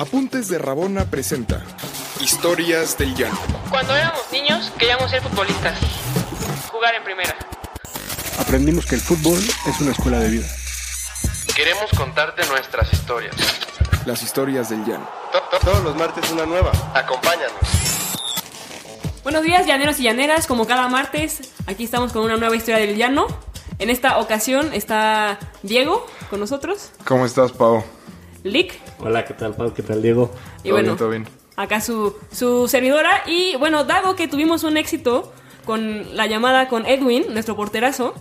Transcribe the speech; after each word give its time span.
Apuntes 0.00 0.48
de 0.48 0.58
Rabona 0.58 1.04
presenta 1.04 1.62
Historias 2.20 2.96
del 2.96 3.14
Llano. 3.14 3.38
Cuando 3.68 3.94
éramos 3.94 4.22
niños 4.32 4.72
queríamos 4.78 5.10
ser 5.10 5.20
futbolistas, 5.20 5.78
jugar 6.72 6.94
en 6.94 7.04
primera. 7.04 7.36
Aprendimos 8.38 8.86
que 8.86 8.94
el 8.94 9.02
fútbol 9.02 9.38
es 9.66 9.80
una 9.82 9.90
escuela 9.90 10.18
de 10.20 10.30
vida. 10.30 10.46
Queremos 11.54 11.90
contarte 11.94 12.46
nuestras 12.46 12.90
historias. 12.94 13.36
Las 14.06 14.22
historias 14.22 14.70
del 14.70 14.86
Llano. 14.86 15.06
Todos 15.62 15.84
los 15.84 15.94
martes 15.94 16.30
una 16.30 16.46
nueva. 16.46 16.72
Acompáñanos. 16.94 17.60
Buenos 19.22 19.42
días, 19.42 19.66
llaneros 19.66 20.00
y 20.00 20.04
llaneras. 20.04 20.46
Como 20.46 20.66
cada 20.66 20.88
martes, 20.88 21.52
aquí 21.66 21.84
estamos 21.84 22.14
con 22.14 22.22
una 22.22 22.38
nueva 22.38 22.56
historia 22.56 22.80
del 22.80 22.96
llano. 22.96 23.26
En 23.78 23.90
esta 23.90 24.16
ocasión 24.16 24.72
está 24.72 25.38
Diego 25.62 26.06
con 26.30 26.40
nosotros, 26.40 26.90
¿Cómo 27.04 27.26
estás, 27.26 27.52
Pau? 27.52 27.82
Lick 28.44 28.78
Hola, 29.00 29.24
¿qué 29.24 29.34
tal, 29.34 29.54
Pau? 29.54 29.72
¿Qué 29.74 29.82
tal, 29.82 30.02
Diego? 30.02 30.30
y 30.62 30.68
¿Todo 30.68 30.72
bueno, 30.72 30.86
bien, 30.88 30.96
todo 30.98 31.10
bien? 31.10 31.26
acá 31.56 31.80
su, 31.80 32.16
su 32.32 32.68
servidora. 32.68 33.22
Y 33.26 33.56
bueno, 33.56 33.84
dado 33.84 34.16
que 34.16 34.28
tuvimos 34.28 34.64
un 34.64 34.76
éxito 34.76 35.32
con 35.64 36.16
la 36.16 36.26
llamada 36.26 36.68
con 36.68 36.86
Edwin, 36.86 37.24
nuestro 37.32 37.54
porterazo, 37.54 38.14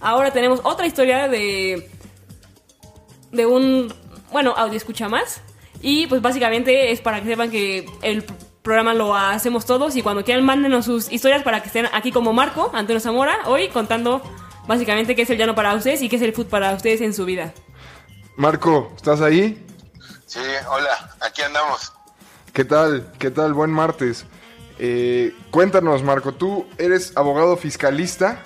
ahora 0.00 0.32
tenemos 0.32 0.60
otra 0.64 0.86
historia 0.86 1.28
de, 1.28 1.88
de 3.30 3.46
un, 3.46 3.92
bueno, 4.32 4.54
audio 4.56 4.76
escucha 4.76 5.08
más. 5.08 5.42
Y 5.80 6.06
pues 6.06 6.22
básicamente 6.22 6.92
es 6.92 7.00
para 7.00 7.20
que 7.20 7.28
sepan 7.28 7.50
que 7.50 7.86
el 8.02 8.24
programa 8.62 8.94
lo 8.94 9.16
hacemos 9.16 9.66
todos 9.66 9.96
y 9.96 10.02
cuando 10.02 10.24
quieran 10.24 10.44
mándenos 10.44 10.84
sus 10.84 11.10
historias 11.10 11.42
para 11.42 11.60
que 11.60 11.66
estén 11.66 11.86
aquí 11.92 12.12
como 12.12 12.32
Marco, 12.32 12.70
Antonio 12.72 13.00
Zamora, 13.00 13.38
hoy 13.46 13.68
contando 13.68 14.22
básicamente 14.68 15.16
qué 15.16 15.22
es 15.22 15.30
el 15.30 15.38
llano 15.38 15.56
para 15.56 15.74
ustedes 15.74 16.02
y 16.02 16.08
qué 16.08 16.16
es 16.16 16.22
el 16.22 16.32
food 16.32 16.46
para 16.46 16.72
ustedes 16.72 17.00
en 17.00 17.14
su 17.14 17.24
vida. 17.24 17.52
Marco, 18.36 18.92
¿estás 18.96 19.20
ahí? 19.20 19.64
Sí, 20.26 20.40
hola, 20.68 21.14
aquí 21.20 21.42
andamos. 21.42 21.92
¿Qué 22.52 22.64
tal? 22.64 23.12
¿Qué 23.18 23.30
tal? 23.30 23.52
Buen 23.54 23.70
martes. 23.70 24.24
Eh, 24.78 25.36
cuéntanos, 25.50 26.02
Marco, 26.02 26.32
tú 26.32 26.66
eres 26.78 27.16
abogado 27.16 27.56
fiscalista 27.56 28.42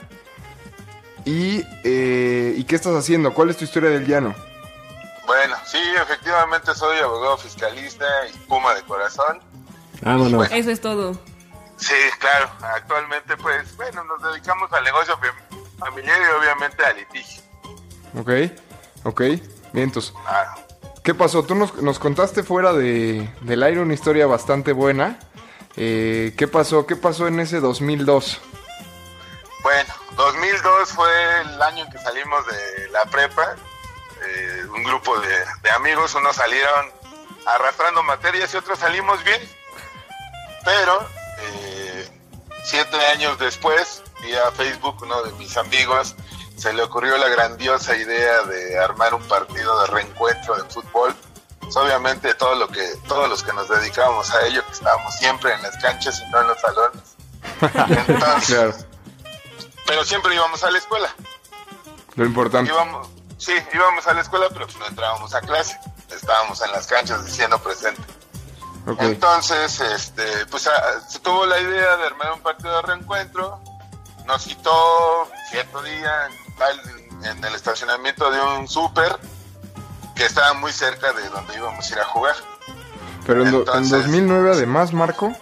y, 1.25 1.65
eh, 1.85 2.55
¿y 2.57 2.65
qué 2.65 2.77
estás 2.77 2.95
haciendo? 2.95 3.33
¿Cuál 3.33 3.51
es 3.51 3.57
tu 3.57 3.65
historia 3.65 3.91
del 3.91 4.07
llano? 4.07 4.35
Bueno, 5.27 5.57
sí, 5.65 5.79
efectivamente 6.03 6.75
soy 6.75 6.99
abogado 6.99 7.37
fiscalista 7.39 8.05
y 8.33 8.39
puma 8.47 8.75
de 8.75 8.83
corazón. 8.83 9.41
Vámonos. 10.03 10.49
Eso 10.53 10.71
es 10.71 10.81
todo. 10.81 11.19
Sí, 11.77 11.95
claro, 12.19 12.49
actualmente 12.75 13.37
pues, 13.37 13.77
bueno, 13.77 14.03
nos 14.05 14.23
dedicamos 14.33 14.73
al 14.73 14.85
negocio 14.85 15.17
fam- 15.19 15.79
familiar 15.79 16.19
y 16.21 16.41
obviamente 16.41 16.85
al 16.85 16.97
litigio. 16.97 17.43
Ok, 18.19 18.31
ok, 19.05 19.21
vientos. 19.77 20.13
Ah, 20.27 20.57
¿Qué 21.05 21.15
pasó? 21.15 21.45
Tú 21.45 21.55
nos, 21.55 21.75
nos 21.77 22.01
contaste 22.01 22.43
fuera 22.43 22.73
de, 22.73 23.31
del 23.43 23.63
aire 23.63 23.81
una 23.81 23.95
historia 23.95 24.27
bastante 24.27 24.73
buena. 24.73 25.21
Eh, 25.77 26.35
¿Qué 26.37 26.49
pasó? 26.49 26.87
¿Qué 26.87 26.97
pasó 26.97 27.29
en 27.29 27.39
ese 27.39 27.61
2002? 27.61 28.41
bueno, 29.63 29.95
2002 30.17 30.89
fue 30.91 31.41
el 31.41 31.61
año 31.61 31.85
en 31.85 31.91
que 31.91 31.99
salimos 31.99 32.47
de 32.47 32.89
la 32.91 33.05
prepa. 33.05 33.57
Eh, 34.25 34.63
un 34.75 34.83
grupo 34.85 35.19
de, 35.21 35.29
de 35.63 35.71
amigos, 35.71 36.15
unos 36.15 36.37
salieron 36.37 36.87
arrastrando 37.47 38.03
materias 38.05 38.55
y 38.55 38.57
otros 38.57 38.79
salimos 38.79 39.23
bien. 39.25 39.41
Pero 40.65 41.07
eh, 41.41 42.09
siete 42.65 42.97
años 43.07 43.39
después, 43.39 44.03
vía 44.23 44.51
Facebook, 44.53 44.97
uno 45.03 45.23
de 45.25 45.33
mis 45.33 45.57
amigos 45.57 46.15
se 46.57 46.73
le 46.73 46.83
ocurrió 46.83 47.17
la 47.19 47.29
grandiosa 47.29 47.97
idea 47.97 48.43
de 48.43 48.79
armar 48.79 49.15
un 49.15 49.23
partido 49.29 49.81
de 49.81 49.87
reencuentro 49.89 50.57
de 50.57 50.65
fútbol. 50.71 51.15
Pues, 51.61 51.77
obviamente 51.77 52.33
todo 52.35 52.55
lo 52.55 52.69
que, 52.69 52.87
todos 53.09 53.29
los 53.29 53.43
que 53.43 53.53
nos 53.53 53.69
dedicábamos 53.69 54.31
a 54.31 54.47
ello, 54.47 54.65
que 54.65 54.73
estábamos 54.73 55.15
siempre 55.17 55.53
en 55.53 55.63
las 55.63 55.77
canchas 55.79 56.23
y 56.25 56.31
no 56.31 56.41
en 56.41 56.47
los 56.47 56.61
salones. 56.61 57.17
Entonces, 58.09 58.47
Claro, 58.47 58.75
pero 59.87 60.05
siempre 60.05 60.35
íbamos 60.35 60.63
a 60.65 60.71
la 60.71 60.79
escuela. 60.79 61.15
lo 62.15 62.25
importante. 62.25 62.71
Íbamos, 62.71 63.09
sí, 63.39 63.53
íbamos 63.73 64.07
a 64.07 64.15
la 64.15 64.21
escuela, 64.21 64.47
pero 64.53 64.67
pues 64.67 64.79
no 64.79 64.87
entrábamos 64.87 65.35
a 65.35 65.41
clase. 65.41 65.79
Estábamos 66.11 66.61
en 66.63 66.73
las 66.73 66.87
canchas 66.87 67.25
diciendo 67.27 67.59
presente. 67.59 68.03
Entonces, 68.99 69.81
este, 69.81 70.47
pues 70.47 70.69
ah, 70.69 71.01
se 71.09 71.19
tuvo 71.19 71.45
la 71.47 71.59
idea 71.61 71.97
de 71.97 72.07
armar 72.07 72.33
un 72.33 72.41
partido 72.41 72.77
de 72.77 72.83
reencuentro. 72.83 73.61
Nos 74.25 74.45
citó 74.45 75.29
cierto 75.51 75.83
día 75.83 76.29
en, 76.61 77.25
en 77.39 77.45
el 77.45 77.55
estacionamiento 77.55 78.31
de 78.31 78.41
un 78.41 78.69
súper 78.69 79.17
que 80.15 80.25
estaba 80.25 80.55
muy 80.55 80.73
cerca 80.73 81.13
de 81.13 81.29
donde 81.29 81.55
íbamos 81.57 81.89
a 81.91 81.95
ir 81.95 82.01
a 82.01 82.05
jugar. 82.05 82.35
pero 83.27 83.45
en, 83.45 83.51
do- 83.51 83.57
en 83.59 83.63
entonces- 83.67 83.91
2009 84.05 84.51
además, 84.53 84.93
Marco, 84.93 85.33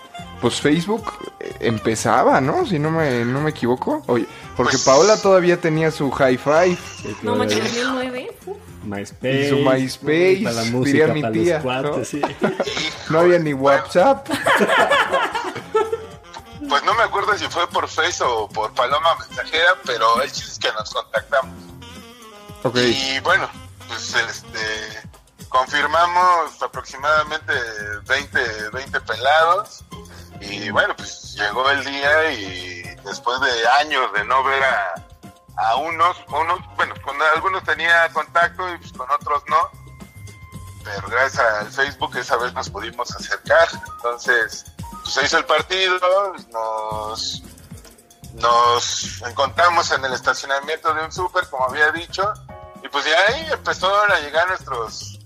pues 0.41 0.61
Facebook 0.61 1.13
eh, 1.41 1.55
empezaba, 1.61 2.41
¿no? 2.41 2.67
Si 2.67 2.79
no 2.79 2.91
me, 2.91 3.25
no 3.25 3.41
me 3.41 3.51
equivoco. 3.51 4.03
Oye, 4.07 4.27
porque 4.57 4.73
Pues- 4.73 4.85
Paola 4.85 5.17
todavía 5.17 5.61
tenía 5.61 5.91
su 5.91 6.11
high 6.11 6.37
five. 6.39 6.77
Sí, 7.03 7.09
No 7.23 7.35
claro. 7.35 7.37
manches, 7.39 7.63
2009. 7.63 8.37
uf. 8.47 8.57
MySpace. 8.85 9.41
Y 9.47 9.49
su 9.49 9.57
MySpace, 9.57 10.41
Para 10.45 10.57
la 10.57 10.63
diría 10.85 11.07
mi 11.07 11.23
para 11.23 11.33
tía, 11.33 11.63
cuates, 11.63 11.97
¿no? 11.97 12.05
sí. 12.05 12.21
No 13.11 13.21
había 13.21 13.39
ni 13.39 13.55
WhatsApp. 13.55 14.29
Acuerdo 17.25 17.43
si 17.43 17.51
fue 17.51 17.67
por 17.69 17.89
Face 17.89 18.23
o 18.23 18.47
por 18.51 18.75
Paloma 18.75 19.15
Mensajera, 19.15 19.79
pero 19.87 20.21
el 20.21 20.31
chiste 20.31 20.53
es 20.53 20.59
que 20.59 20.73
nos 20.73 20.93
contactamos. 20.93 21.55
Ok, 22.65 22.77
Y 22.77 23.19
bueno, 23.21 23.49
pues 23.89 24.15
este 24.15 25.09
confirmamos 25.49 26.63
aproximadamente 26.63 27.55
20, 28.07 28.69
20 28.75 29.01
pelados. 29.01 29.83
Y 30.43 30.69
bueno, 30.69 30.95
pues 30.97 31.35
llegó 31.35 31.71
el 31.71 31.83
día 31.87 32.31
y 32.33 32.83
después 33.03 33.41
de 33.41 33.69
años 33.81 34.13
de 34.13 34.23
no 34.25 34.45
ver 34.45 34.63
a, 34.63 34.95
a 35.57 35.77
unos, 35.77 36.19
unos, 36.29 36.61
bueno, 36.77 36.95
con 37.03 37.17
algunos 37.35 37.65
tenía 37.65 38.07
contacto 38.13 38.69
y 38.75 38.77
pues 38.77 38.93
con 38.93 39.11
otros 39.11 39.43
no, 39.49 39.71
pero 40.85 41.09
gracias 41.09 41.43
al 41.43 41.73
Facebook 41.73 42.19
esa 42.19 42.37
vez 42.37 42.53
nos 42.53 42.69
pudimos 42.69 43.11
acercar, 43.17 43.67
entonces 43.97 44.74
se 45.07 45.25
hizo 45.25 45.39
el 45.39 45.45
partido, 45.45 45.99
nos 46.51 47.43
nos 48.35 49.23
encontramos 49.23 49.91
en 49.93 50.05
el 50.05 50.13
estacionamiento 50.13 50.93
de 50.93 51.05
un 51.05 51.13
súper, 51.13 51.49
como 51.49 51.67
había 51.67 51.93
dicho, 51.93 52.33
y 52.83 52.89
pues 52.89 53.05
de 53.05 53.15
ahí 53.15 53.47
empezaron 53.53 54.11
a 54.11 54.19
llegar 54.21 54.49
nuestros 54.49 55.19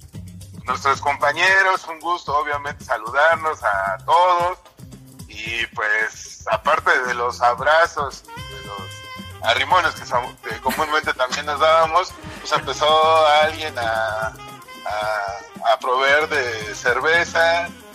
nuestros 0.65 1.01
compañeros, 1.01 1.87
un 1.89 1.99
gusto 1.99 2.37
obviamente 2.37 2.85
saludarnos 2.85 3.63
a 3.65 3.97
todos, 4.05 4.59
y 5.27 5.67
pues 5.69 6.45
aparte 6.51 6.91
de 7.05 7.15
los 7.15 7.41
abrazos, 7.41 8.25
de 8.25 8.67
los 8.67 9.51
arrimones 9.51 9.95
que, 9.95 10.61
comúnmente 10.61 11.15
también 11.15 11.47
nos 11.47 11.59
dábamos, 11.59 12.13
pues 12.41 12.53
empezó 12.53 13.27
alguien 13.43 13.75
a, 13.79 14.35
proveer 15.81 16.29
de 16.29 16.75
cerveza, 16.75 17.69
y 17.69 17.88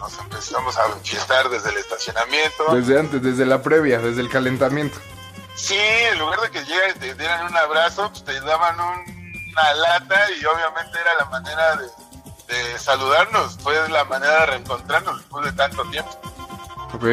nos 0.00 0.18
empezamos 0.18 0.76
a 0.76 0.88
fiestar 1.04 1.48
desde 1.48 1.70
el 1.70 1.76
estacionamiento. 1.78 2.74
desde 2.74 2.98
antes, 2.98 3.22
desde 3.22 3.46
la 3.46 3.62
previa, 3.62 3.98
desde 4.00 4.20
el 4.22 4.28
calentamiento. 4.30 4.98
Sí, 5.54 5.76
en 5.78 6.18
lugar 6.18 6.40
de 6.40 6.50
que 6.50 6.64
lleguen 6.64 6.96
y 6.96 6.98
te 7.00 7.14
dieran 7.14 7.46
un 7.46 7.56
abrazo, 7.56 8.08
pues 8.10 8.24
te 8.24 8.40
daban 8.40 8.80
un- 8.80 9.20
una 9.52 9.74
lata 9.74 10.30
y 10.32 10.44
obviamente 10.44 10.98
era 10.98 11.14
la 11.14 11.24
manera 11.26 11.76
de, 11.76 11.86
de 12.54 12.78
saludarnos, 12.78 13.58
fue 13.62 13.88
la 13.90 14.04
manera 14.04 14.40
de 14.40 14.46
reencontrarnos 14.46 15.18
después 15.18 15.44
de 15.44 15.52
tanto 15.52 15.84
tiempo. 15.90 16.10
Ok, 16.94 17.04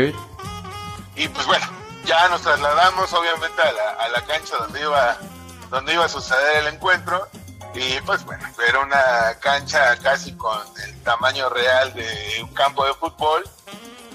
Y 1.15 1.27
pues 1.29 1.45
bueno, 1.45 1.65
ya 2.05 2.27
nos 2.29 2.41
trasladamos 2.41 3.11
obviamente 3.13 3.61
a 3.61 3.71
la, 3.71 3.89
a 4.05 4.07
la 4.09 4.21
cancha 4.25 4.55
donde 4.57 4.81
iba, 4.81 5.17
donde 5.69 5.93
iba 5.93 6.05
a 6.05 6.09
suceder 6.09 6.57
el 6.57 6.67
encuentro. 6.75 7.27
Y 7.73 8.01
pues 8.01 8.23
bueno, 8.25 8.47
era 8.67 8.79
una 8.79 9.35
cancha 9.39 9.97
casi 9.97 10.33
con 10.33 10.59
el 10.83 11.03
tamaño 11.03 11.49
real 11.49 11.93
de 11.93 12.39
un 12.41 12.53
campo 12.53 12.85
de 12.85 12.93
fútbol, 12.95 13.43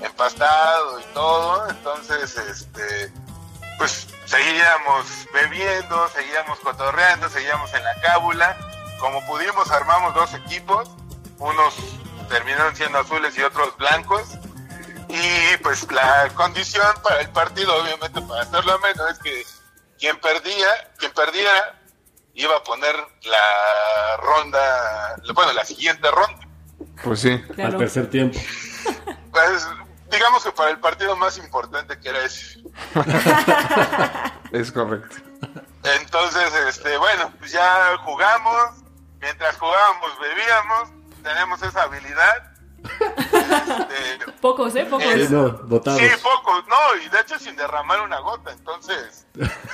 empastado 0.03 1.01
y 1.01 1.05
todo. 1.15 1.69
Entonces, 1.69 2.37
este, 2.37 3.13
pues 3.79 4.09
seguíamos 4.25 5.07
bebiendo, 5.33 6.09
seguíamos 6.09 6.59
cotorreando, 6.61 7.29
seguíamos 7.29 7.73
en 7.75 7.85
la 7.85 7.95
cábula. 8.01 8.57
Como 8.99 9.25
pudimos 9.27 9.71
armamos 9.71 10.15
dos 10.15 10.35
equipos, 10.35 10.89
unos 11.39 11.75
terminaron 12.29 12.75
siendo 12.75 12.99
azules 12.99 13.37
y 13.37 13.43
otros 13.43 13.77
blancos. 13.77 14.23
Y 15.09 15.57
pues 15.59 15.91
la 15.93 16.31
condición 16.35 16.87
para 17.03 17.21
el 17.21 17.29
partido, 17.31 17.77
obviamente 17.83 18.21
para 18.23 18.43
hacerlo 18.43 18.79
menos, 18.79 19.11
es 19.11 19.19
que 19.19 19.47
quien 19.99 20.19
perdía, 20.21 20.69
quien 20.97 21.13
perdiera, 21.13 21.82
iba 22.35 22.57
a 22.57 22.63
poner 22.63 22.95
la 23.25 24.17
ronda, 24.19 25.17
bueno, 25.35 25.53
la 25.53 25.65
siguiente 25.65 26.11
ronda. 26.11 26.49
pues 27.05 27.21
sí. 27.21 27.43
Al 27.59 27.77
tercer 27.77 28.09
tiempo. 28.11 28.39
Pues, 29.31 29.67
digamos 30.11 30.45
que 30.45 30.53
para 30.53 30.71
el 30.71 30.79
partido 30.79 31.17
más 31.17 31.39
importante 31.39 31.99
que 31.99 32.09
era 32.09 32.25
ese. 32.25 32.61
Es 34.53 34.71
correcto. 34.71 35.17
Entonces, 35.83 36.53
este, 36.69 36.97
bueno, 36.99 37.33
pues 37.39 37.53
ya 37.53 37.97
jugamos, 38.05 38.85
mientras 39.21 39.57
jugábamos 39.57 40.11
bebíamos 40.21 41.03
tenemos 41.23 41.63
esa 41.63 41.83
habilidad. 41.85 42.53
Este, 43.57 44.33
Pocos, 44.41 44.75
¿eh? 44.77 44.85
Pocos. 44.87 45.07
Eh, 45.07 45.27
Sí, 45.27 45.33
no, 45.33 45.51
votados. 45.65 46.01
Sí, 46.01 46.07
pocos, 46.23 46.65
no, 46.69 46.77
y 47.05 47.09
de 47.09 47.21
hecho 47.21 47.39
sin 47.39 47.55
derramar 47.57 48.01
una 48.01 48.19
gota, 48.21 48.51
entonces 48.53 49.27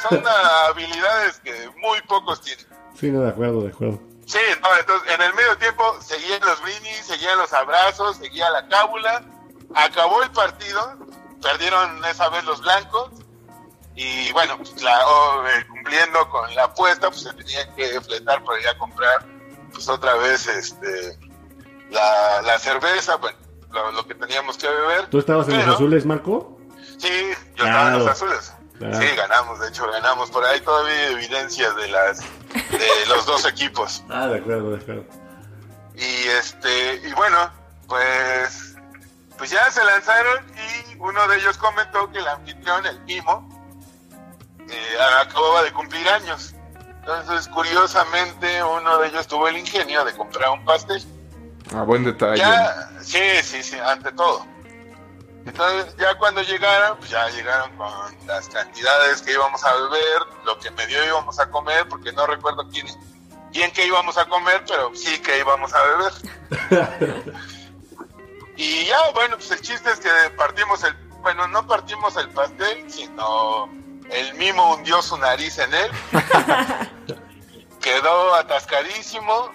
son 0.09 0.23
habilidades 0.69 1.39
que 1.41 1.71
muy 1.79 2.01
pocos 2.03 2.41
tienen. 2.43 2.67
Sí, 2.99 3.11
no, 3.11 3.21
de 3.23 3.31
acuerdo, 3.31 3.63
de 3.63 3.69
acuerdo. 3.69 3.99
Sí, 4.27 4.39
no, 4.61 4.69
entonces 4.79 5.11
en 5.15 5.23
el 5.23 5.33
medio 5.35 5.57
tiempo 5.57 5.97
seguían 6.03 6.41
los 6.45 6.61
brindis, 6.63 7.07
seguían 7.07 7.39
los 7.39 7.53
abrazos, 7.53 8.17
seguía 8.19 8.51
la 8.51 8.69
cábula, 8.69 9.23
acabó 9.75 10.23
el 10.23 10.31
partido, 10.33 10.99
perdieron 11.41 12.05
esa 12.05 12.29
vez 12.29 12.45
los 12.45 12.61
blancos 12.61 13.11
y 13.95 14.31
bueno, 14.33 14.59
pues, 14.59 14.81
la- 14.83 15.01
eh, 15.01 15.67
cumpliendo 15.69 16.29
con 16.29 16.55
la 16.55 16.65
apuesta, 16.65 17.09
pues 17.09 17.23
se 17.23 17.33
tenía 17.33 17.75
que 17.75 18.01
fletar 18.03 18.45
para 18.45 18.61
ir 18.61 18.69
a 18.69 18.77
comprar 18.79 19.25
pues 19.73 19.89
otra 19.89 20.15
vez 20.17 20.47
este 20.47 21.19
la, 21.91 22.43
la 22.43 22.59
cerveza, 22.59 23.17
bueno, 23.17 23.39
lo, 23.71 23.93
lo 23.93 24.07
que 24.07 24.15
teníamos 24.15 24.57
que 24.57 24.69
beber. 24.69 25.07
¿Tú 25.07 25.19
estabas 25.19 25.49
en 25.49 25.59
los 25.59 25.75
azules, 25.75 26.07
Marco? 26.07 26.59
Sí, 26.99 27.31
yo 27.57 27.65
estaba 27.65 27.89
en 27.89 27.99
los 27.99 28.09
azules. 28.09 28.53
Claro. 28.79 29.01
Sí, 29.01 29.07
ganamos, 29.17 29.59
de 29.59 29.69
hecho 29.69 29.91
ganamos. 29.91 30.31
Por 30.31 30.45
ahí 30.45 30.61
todavía 30.61 30.93
hay 30.93 31.13
evidencias 31.15 31.75
de 31.77 31.89
las 31.89 32.21
de 32.21 33.07
los 33.09 33.27
dos 33.27 33.45
equipos. 33.45 34.05
Ah, 34.09 34.29
de 34.29 34.39
acuerdo, 34.39 34.71
de 34.71 34.83
acuerdo. 34.83 35.05
Y 35.97 36.29
este, 36.29 36.97
y 37.09 37.13
bueno, 37.15 37.51
pues 37.89 38.77
pues 39.37 39.51
ya 39.51 39.71
se 39.71 39.85
lanzaron 39.85 40.45
y 40.55 40.97
uno 40.99 41.27
de 41.29 41.37
ellos 41.37 41.57
comentó 41.57 42.11
que 42.11 42.19
el 42.19 42.27
anfitrión, 42.27 42.85
el 42.87 43.01
Mimo, 43.03 43.49
eh, 44.69 44.97
acababa 45.21 45.63
de 45.63 45.73
cumplir 45.73 46.07
años. 46.09 46.55
Entonces, 47.01 47.49
curiosamente, 47.49 48.63
uno 48.63 48.99
de 48.99 49.09
ellos 49.09 49.27
tuvo 49.27 49.49
el 49.49 49.57
ingenio 49.57 50.05
de 50.05 50.15
comprar 50.15 50.51
un 50.51 50.65
pastel. 50.65 51.03
Ah, 51.75 51.83
buen 51.83 52.05
detalle. 52.05 52.39
Ya, 52.39 52.91
sí, 53.01 53.19
sí, 53.43 53.63
sí, 53.63 53.77
ante 53.79 54.13
todo. 54.13 54.47
Entonces, 55.45 55.97
ya 55.97 56.15
cuando 56.17 56.43
llegaron, 56.43 56.99
pues 56.99 57.11
ya 57.11 57.29
llegaron 57.31 57.75
con 57.77 57.89
las 58.27 58.49
cantidades 58.49 59.23
que 59.23 59.33
íbamos 59.33 59.65
a 59.65 59.75
beber, 59.75 60.23
lo 60.45 60.59
que 60.59 60.71
medio 60.73 61.05
íbamos 61.05 61.39
a 61.39 61.51
comer, 61.51 61.89
porque 61.89 62.13
no 62.13 62.27
recuerdo 62.27 62.69
quién, 62.71 62.87
quién 63.53 63.71
que 63.73 63.87
íbamos 63.87 64.19
a 64.19 64.27
comer, 64.27 64.63
pero 64.67 64.95
sí 64.95 65.19
que 65.21 65.39
íbamos 65.39 65.73
a 65.73 65.83
beber. 65.85 67.35
y 68.57 68.85
ya, 68.87 68.99
bueno, 69.15 69.37
pues 69.37 69.51
el 69.51 69.61
chiste 69.63 69.91
es 69.91 70.01
que 70.01 70.11
partimos 70.37 70.85
el, 70.85 70.95
bueno, 71.23 71.49
no 71.49 71.67
partimos 71.67 72.17
el 72.17 72.29
pastel, 72.31 72.91
sino 72.91 73.71
el 74.11 74.35
mimo 74.35 74.75
hundió 74.75 75.01
su 75.01 75.17
nariz 75.17 75.59
en 75.59 75.73
él. 75.73 75.91
Quedó 77.81 78.35
atascadísimo 78.35 79.51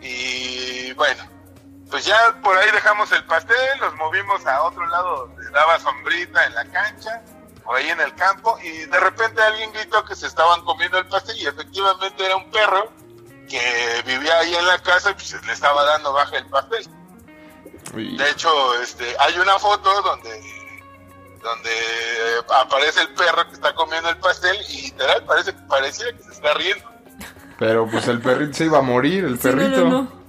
y 0.00 0.92
bueno, 0.94 1.33
pues 1.94 2.06
ya 2.06 2.34
por 2.42 2.56
ahí 2.58 2.68
dejamos 2.72 3.12
el 3.12 3.22
pastel, 3.24 3.56
nos 3.80 3.94
movimos 3.94 4.44
a 4.46 4.62
otro 4.62 4.84
lado 4.88 5.28
donde 5.28 5.48
daba 5.52 5.78
sombrita 5.78 6.44
en 6.44 6.52
la 6.56 6.64
cancha 6.64 7.22
o 7.64 7.72
ahí 7.72 7.88
en 7.88 8.00
el 8.00 8.12
campo 8.16 8.58
y 8.64 8.68
de 8.86 8.98
repente 8.98 9.40
alguien 9.40 9.72
gritó 9.72 10.04
que 10.04 10.16
se 10.16 10.26
estaban 10.26 10.64
comiendo 10.64 10.98
el 10.98 11.06
pastel 11.06 11.36
y 11.38 11.46
efectivamente 11.46 12.26
era 12.26 12.34
un 12.34 12.50
perro 12.50 12.90
que 13.48 14.02
vivía 14.04 14.36
ahí 14.40 14.56
en 14.56 14.66
la 14.66 14.82
casa 14.82 15.12
y 15.12 15.14
pues 15.14 15.40
le 15.46 15.52
estaba 15.52 15.84
dando 15.84 16.12
baja 16.12 16.36
el 16.36 16.46
pastel. 16.46 16.84
De 17.92 18.28
hecho, 18.28 18.50
este, 18.82 19.14
hay 19.20 19.38
una 19.38 19.56
foto 19.60 20.02
donde 20.02 20.40
donde 21.44 21.70
aparece 22.60 23.02
el 23.02 23.14
perro 23.14 23.46
que 23.46 23.52
está 23.52 23.72
comiendo 23.72 24.08
el 24.10 24.16
pastel 24.16 24.56
y 24.68 24.82
literal 24.82 25.22
parece 25.26 25.52
parecía 25.68 26.06
que 26.12 26.24
se 26.24 26.32
está 26.32 26.54
riendo. 26.54 26.90
Pero 27.56 27.86
pues 27.88 28.08
el 28.08 28.20
perrito 28.20 28.52
se 28.54 28.64
iba 28.64 28.78
a 28.78 28.82
morir, 28.82 29.24
el 29.24 29.36
Sí, 29.36 29.42
perrito. 29.44 29.84
no, 29.84 29.90
no. 29.90 30.02
No, 30.02 30.23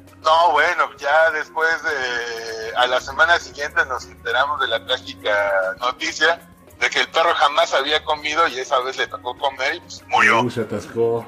bueno, 0.52 0.90
ya 0.98 1.32
después 1.32 1.70
de 1.84 2.76
a 2.78 2.88
la 2.88 3.00
semana 3.02 3.40
siguiente 3.40 3.86
nos 3.86 4.06
enteramos 4.06 4.60
de 4.60 4.68
la 4.68 4.86
trágica 4.86 5.52
noticia 5.80 6.40
de 6.80 6.90
que 6.90 7.02
el 7.02 7.08
perro 7.08 7.34
jamás 7.36 7.74
había 7.74 8.04
comido 8.04 8.48
y 8.48 8.60
esa 8.60 8.80
vez 8.82 8.98
le 8.98 9.08
tocó 9.08 9.38
comer 9.38 9.76
y 9.76 9.80
pues 9.82 10.04
murió. 10.08 10.50
Se 10.50 10.62
atascó. 10.62 11.26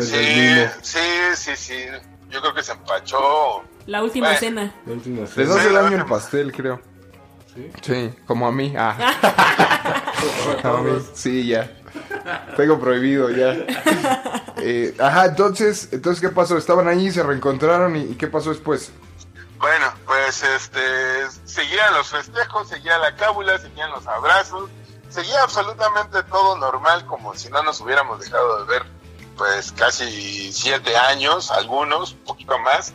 Sí, 0.00 0.64
sí, 0.82 1.00
sí, 1.36 1.56
sí. 1.56 1.84
Yo 2.30 2.40
creo 2.40 2.54
que 2.54 2.62
se 2.62 2.72
empachó. 2.72 3.62
La 3.86 4.02
última 4.02 4.28
Bueno. 4.28 4.40
cena. 4.40 4.74
La 4.86 4.92
última 4.92 5.20
Les 5.22 5.30
cena. 5.30 5.54
hace 5.54 5.68
Sí, 5.68 5.74
daño 5.74 5.96
el 5.96 6.04
pastel, 6.06 6.52
creo. 6.52 6.80
¿Sí? 7.54 7.72
Sí, 7.82 8.14
como 8.26 8.46
a 8.46 8.52
mí. 8.52 8.74
Ah. 8.78 8.96
A 10.64 10.72
mí, 10.82 11.00
Sí, 11.14 11.46
ya. 11.48 11.70
Tengo 12.56 12.78
prohibido 12.78 13.30
ya. 13.30 13.54
Eh, 14.60 14.94
ajá, 14.98 15.26
entonces, 15.26 15.88
entonces, 15.92 16.20
¿qué 16.20 16.28
pasó? 16.28 16.56
Estaban 16.56 16.88
ahí, 16.88 17.10
se 17.10 17.22
reencontraron 17.22 17.96
y, 17.96 18.00
y 18.00 18.14
¿qué 18.16 18.26
pasó 18.26 18.50
después? 18.50 18.90
Bueno, 19.58 19.92
pues 20.06 20.42
este 20.42 21.28
seguían 21.44 21.92
los 21.94 22.08
festejos, 22.08 22.68
seguía 22.68 22.96
la 22.98 23.16
cábula, 23.16 23.58
seguían 23.58 23.90
los 23.90 24.06
abrazos, 24.06 24.70
seguía 25.08 25.42
absolutamente 25.42 26.22
todo 26.24 26.56
normal, 26.56 27.04
como 27.06 27.34
si 27.34 27.48
no 27.50 27.62
nos 27.62 27.80
hubiéramos 27.80 28.20
dejado 28.20 28.64
de 28.64 28.70
ver, 28.70 28.86
pues 29.36 29.72
casi 29.72 30.52
siete 30.52 30.96
años, 30.96 31.50
algunos, 31.50 32.12
un 32.12 32.24
poquito 32.24 32.58
más. 32.60 32.92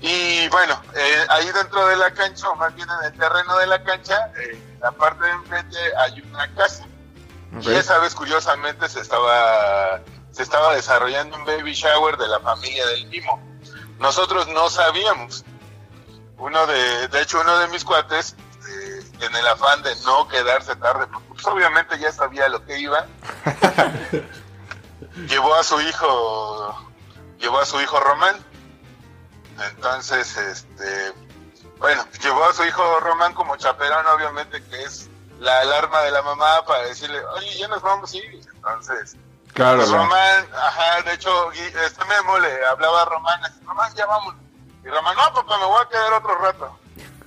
Y 0.00 0.48
bueno, 0.48 0.80
eh, 0.96 1.26
ahí 1.28 1.50
dentro 1.52 1.86
de 1.86 1.96
la 1.96 2.10
cancha, 2.12 2.48
o 2.48 2.56
más 2.56 2.74
bien 2.74 2.88
en 3.00 3.12
el 3.12 3.18
terreno 3.18 3.56
de 3.58 3.66
la 3.66 3.82
cancha, 3.84 4.32
eh, 4.38 4.52
en 4.52 4.80
la 4.80 4.90
parte 4.92 5.24
de 5.24 5.30
enfrente 5.30 5.76
hay 5.98 6.20
una 6.22 6.52
casa. 6.54 6.84
Y 7.60 7.70
esa 7.72 7.98
vez, 7.98 8.14
curiosamente, 8.14 8.88
se 8.88 9.00
estaba, 9.00 10.00
se 10.30 10.42
estaba 10.42 10.74
desarrollando 10.74 11.36
un 11.36 11.44
baby 11.44 11.72
shower 11.72 12.16
de 12.16 12.28
la 12.28 12.40
familia 12.40 12.86
del 12.86 13.06
Mimo. 13.06 13.40
Nosotros 13.98 14.48
no 14.48 14.70
sabíamos. 14.70 15.44
Uno 16.38 16.66
de, 16.66 17.08
de 17.08 17.20
hecho, 17.20 17.40
uno 17.40 17.58
de 17.58 17.68
mis 17.68 17.84
cuates, 17.84 18.34
eh, 18.68 19.04
en 19.20 19.36
el 19.36 19.46
afán 19.46 19.82
de 19.82 19.94
no 20.06 20.26
quedarse 20.28 20.74
tarde, 20.76 21.06
porque 21.06 21.28
pues, 21.28 21.46
obviamente 21.46 21.98
ya 21.98 22.10
sabía 22.12 22.48
lo 22.48 22.64
que 22.64 22.78
iba, 22.78 23.06
llevó 25.28 25.54
a 25.54 25.62
su 25.62 25.80
hijo, 25.80 26.92
llevó 27.38 27.58
a 27.58 27.66
su 27.66 27.80
hijo 27.80 28.00
Román. 28.00 28.36
Entonces, 29.74 30.36
este, 30.36 31.12
bueno, 31.78 32.06
llevó 32.22 32.44
a 32.44 32.54
su 32.54 32.64
hijo 32.64 33.00
Román 33.00 33.34
como 33.34 33.56
chaperón, 33.56 34.06
obviamente, 34.06 34.62
que 34.64 34.82
es 34.82 35.10
la 35.38 35.60
alarma 35.60 36.00
de 36.02 36.10
la 36.10 36.22
mamá 36.22 36.64
para 36.66 36.86
decirle, 36.86 37.22
oye, 37.36 37.58
ya 37.58 37.68
nos 37.68 37.82
vamos 37.82 38.12
a 38.12 38.16
ir. 38.16 38.40
Entonces, 38.54 39.16
Claro, 39.60 39.78
pues 39.78 39.90
Román, 39.90 40.46
ajá, 40.54 41.02
de 41.02 41.12
hecho, 41.12 41.52
este 41.52 42.04
Memo 42.06 42.38
le 42.38 42.64
hablaba 42.66 43.02
a 43.02 43.04
Román, 43.04 43.44
así, 43.44 43.60
Román, 43.66 43.94
ya 43.94 44.06
vamos. 44.06 44.34
Y 44.82 44.88
Román, 44.88 45.14
no, 45.16 45.34
papá, 45.34 45.58
me 45.58 45.66
voy 45.66 45.82
a 45.84 45.88
quedar 45.90 46.12
otro 46.14 46.34
rato. 46.38 46.76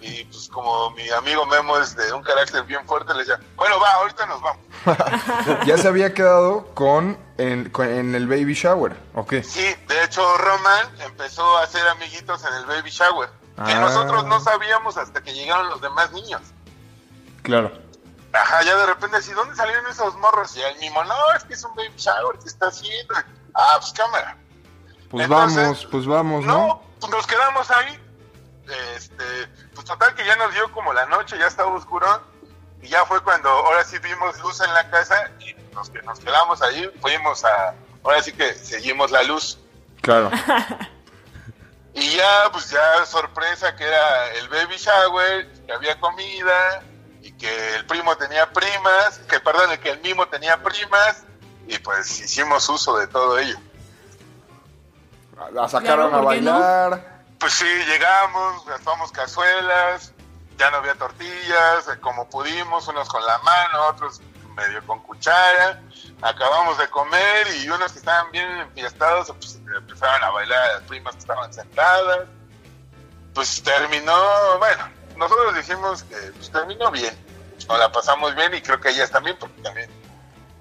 Y 0.01 0.23
pues 0.25 0.49
como 0.49 0.89
mi 0.91 1.07
amigo 1.11 1.45
Memo 1.45 1.77
es 1.77 1.95
de 1.95 2.11
un 2.11 2.23
carácter 2.23 2.63
bien 2.63 2.83
fuerte, 2.87 3.13
le 3.13 3.19
decía, 3.19 3.39
bueno, 3.55 3.79
va, 3.79 3.91
ahorita 3.93 4.25
nos 4.25 4.41
vamos. 4.41 4.63
ya 5.67 5.77
se 5.77 5.87
había 5.87 6.11
quedado 6.15 6.65
con, 6.73 7.17
en, 7.37 7.69
con- 7.69 7.87
en 7.87 8.15
el 8.15 8.27
baby 8.27 8.55
shower, 8.55 8.97
¿ok? 9.13 9.35
Sí, 9.43 9.63
de 9.87 10.03
hecho, 10.03 10.35
Román 10.37 10.87
empezó 11.05 11.57
a 11.59 11.63
hacer 11.63 11.87
amiguitos 11.87 12.43
en 12.45 12.53
el 12.55 12.65
baby 12.65 12.89
shower. 12.89 13.29
Que 13.63 13.73
Ah. 13.73 13.79
nosotros 13.79 14.25
no 14.25 14.39
sabíamos 14.39 14.97
hasta 14.97 15.21
que 15.21 15.31
llegaron 15.35 15.69
los 15.69 15.79
demás 15.79 16.11
niños. 16.11 16.41
Claro. 17.43 17.71
Ajá, 18.33 18.63
ya 18.63 18.75
de 18.75 18.85
repente 18.87 19.17
así, 19.17 19.31
¿dónde 19.31 19.55
salieron 19.55 19.85
esos 19.87 20.15
morros? 20.17 20.55
Y 20.57 20.61
el 20.61 20.77
mismo, 20.79 21.03
no, 21.03 21.33
es 21.37 21.43
que 21.43 21.53
es 21.53 21.63
un 21.63 21.75
baby 21.75 21.93
shower 21.95 22.39
que 22.39 22.47
está 22.47 22.67
haciendo. 22.67 23.13
Ah, 23.53 23.77
pues 23.79 23.93
cámara. 23.93 24.37
Pues 25.09 25.25
Entonces, 25.25 25.63
vamos, 25.63 25.87
pues 25.91 26.05
vamos, 26.07 26.45
¿no? 26.45 26.57
No, 26.57 26.83
pues 26.99 27.11
nos 27.11 27.27
quedamos 27.27 27.69
ahí. 27.69 27.99
Este, 28.95 29.47
pues 29.75 29.85
total 29.85 30.15
que 30.15 30.25
ya 30.25 30.35
nos 30.37 30.51
dio 30.53 30.71
como 30.71 30.93
la 30.93 31.05
noche, 31.05 31.37
ya 31.37 31.45
estaba 31.45 31.71
oscurón. 31.73 32.21
Y 32.81 32.87
ya 32.87 33.05
fue 33.05 33.21
cuando 33.21 33.49
ahora 33.49 33.83
sí 33.83 33.99
vimos 33.99 34.39
luz 34.39 34.61
en 34.61 34.73
la 34.73 34.89
casa 34.89 35.29
y 35.39 35.53
nos, 35.73 35.91
que 35.91 36.01
nos 36.01 36.19
quedamos 36.19 36.61
ahí, 36.63 36.89
fuimos 37.01 37.45
a, 37.45 37.75
ahora 38.03 38.21
sí 38.23 38.33
que 38.33 38.53
seguimos 38.55 39.11
la 39.11 39.23
luz. 39.23 39.59
Claro. 40.01 40.31
Y 41.95 42.15
ya, 42.15 42.49
pues 42.51 42.71
ya 42.71 43.05
sorpresa 43.05 43.75
que 43.75 43.83
era 43.83 44.33
el 44.33 44.49
baby 44.49 44.77
shower, 44.77 45.47
que 45.67 45.73
había 45.73 45.99
comida 45.99 46.81
y 47.23 47.31
que 47.31 47.75
el 47.75 47.85
primo 47.85 48.15
tenía 48.17 48.51
primas, 48.51 49.19
que 49.29 49.39
perdón, 49.39 49.77
que 49.77 49.91
el 49.91 50.01
mimo 50.01 50.27
tenía 50.27 50.61
primas 50.61 51.23
y 51.67 51.79
pues 51.79 52.19
hicimos 52.19 52.67
uso 52.67 52.97
de 52.97 53.07
todo 53.07 53.39
ello. 53.39 53.57
La 55.53 55.69
sacaron 55.69 56.09
Claro, 56.09 56.23
a 56.23 56.25
bailar. 56.25 57.23
Pues 57.39 57.53
sí, 57.53 57.65
llegamos, 57.87 58.65
gastamos 58.65 59.11
cazuelas, 59.13 60.11
ya 60.57 60.69
no 60.71 60.77
había 60.77 60.95
tortillas, 60.95 61.87
eh, 61.87 61.99
como 62.01 62.29
pudimos, 62.29 62.89
unos 62.89 63.07
con 63.07 63.25
la 63.25 63.37
mano, 63.39 63.87
otros 63.87 64.21
medio 64.55 64.85
con 64.85 64.99
cuchara. 65.01 65.81
Acabamos 66.21 66.77
de 66.77 66.89
comer 66.89 67.47
y 67.55 67.69
unos 67.69 67.93
que 67.93 67.99
estaban 67.99 68.31
bien 68.31 68.49
enfiestados 68.59 69.31
pues, 69.31 69.59
empezaron 69.77 70.23
a 70.23 70.29
bailar 70.29 70.59
a 70.59 70.73
las 70.73 70.83
primas 70.83 71.13
que 71.15 71.21
estaban 71.21 71.53
sentadas. 71.53 72.27
Pues 73.33 73.63
terminó, 73.63 74.13
bueno, 74.59 74.83
nosotros 75.17 75.55
dijimos 75.55 76.03
que 76.03 76.15
pues, 76.15 76.51
terminó 76.51 76.91
bien. 76.91 77.15
Nos 77.67 77.79
la 77.79 77.91
pasamos 77.91 78.35
bien 78.35 78.53
y 78.53 78.61
creo 78.61 78.79
que 78.79 78.89
ellas 78.89 79.09
también, 79.09 79.37
porque 79.39 79.61
también 79.61 79.89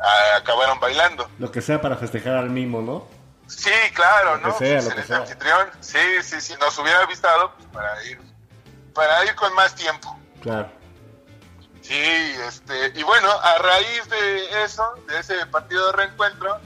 ah, 0.01 0.37
acabaron 0.39 0.79
bailando. 0.79 1.29
Lo 1.39 1.51
que 1.51 1.61
sea 1.61 1.81
para 1.81 1.97
festejar 1.97 2.37
al 2.37 2.51
Mimo, 2.51 2.81
¿no? 2.81 3.07
Sí, 3.49 3.71
claro, 3.95 4.37
Lo 4.37 4.49
¿no? 4.49 4.59
que 4.59 4.67
sea, 4.81 4.83
lo 4.83 4.97
que 4.97 5.03
sea. 5.03 5.17
anfitrión. 5.19 5.71
Sí, 5.81 5.99
sí, 6.23 6.41
sí, 6.41 6.55
nos 6.61 6.79
hubiera 6.79 7.01
avisado 7.01 7.53
pues, 7.57 7.69
para 7.69 8.05
ir, 8.05 8.21
para 8.95 9.25
ir 9.25 9.35
con 9.35 9.53
más 9.55 9.75
tiempo. 9.75 10.17
Claro. 10.41 10.71
Sí, 11.83 12.01
este, 12.47 12.93
y 12.95 13.03
bueno, 13.03 13.29
a 13.29 13.59
raíz 13.59 14.09
de 14.09 14.63
eso, 14.65 14.95
de 15.09 15.19
ese 15.19 15.45
partido 15.47 15.87
de 15.87 15.93
reencuentro, 15.93 16.61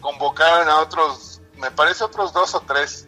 convocaron 0.00 0.68
a 0.68 0.78
otros, 0.78 1.42
me 1.56 1.70
parece 1.72 2.04
otros 2.04 2.32
dos 2.32 2.54
o 2.54 2.60
tres, 2.60 3.06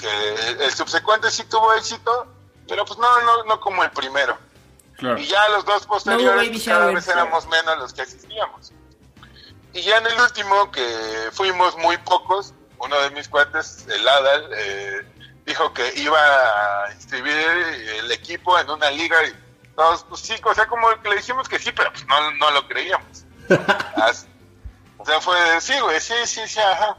que 0.00 0.64
el 0.64 0.70
subsecuente 0.70 1.30
sí 1.30 1.42
tuvo 1.44 1.74
éxito, 1.74 2.28
pero 2.70 2.84
pues 2.84 2.98
no, 3.00 3.20
no, 3.22 3.44
no 3.44 3.60
como 3.60 3.82
el 3.82 3.90
primero. 3.90 4.38
Claro. 4.96 5.18
Y 5.18 5.26
ya 5.26 5.48
los 5.48 5.64
dos 5.64 5.86
posteriores, 5.86 6.48
pues, 6.50 6.64
cada 6.64 6.86
vez 6.86 7.08
éramos 7.08 7.46
menos 7.48 7.78
los 7.78 7.92
que 7.92 8.02
asistíamos. 8.02 8.72
Y 9.72 9.82
ya 9.82 9.98
en 9.98 10.06
el 10.06 10.20
último, 10.20 10.70
que 10.70 11.30
fuimos 11.32 11.76
muy 11.78 11.98
pocos, 11.98 12.54
uno 12.78 12.98
de 13.00 13.10
mis 13.10 13.28
cuates, 13.28 13.86
el 13.88 14.08
Adal, 14.08 14.50
eh, 14.56 15.06
dijo 15.44 15.72
que 15.74 15.92
iba 15.96 16.18
a 16.86 16.92
inscribir 16.94 17.34
el 17.34 18.12
equipo 18.12 18.56
en 18.58 18.70
una 18.70 18.90
liga 18.90 19.16
y 19.24 19.34
todos, 19.74 20.04
pues 20.04 20.20
sí, 20.20 20.34
o 20.44 20.54
sea, 20.54 20.66
como 20.66 20.88
que 21.02 21.08
le 21.08 21.16
dijimos 21.16 21.48
que 21.48 21.58
sí, 21.58 21.72
pero 21.74 21.90
pues 21.90 22.06
no, 22.06 22.30
no 22.32 22.50
lo 22.52 22.66
creíamos. 22.68 23.24
O 25.02 25.06
sea, 25.06 25.18
fue, 25.18 25.34
sí, 25.62 25.72
güey, 25.80 25.98
sí, 25.98 26.12
sí, 26.26 26.42
sí, 26.46 26.60
ajá. 26.60 26.94